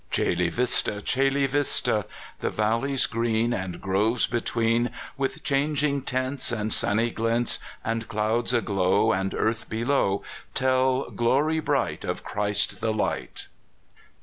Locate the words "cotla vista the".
1.05-2.49